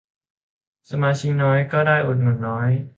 [0.89, 2.69] สมาชิกน้อย ก็ได้อุดหนุนน้อย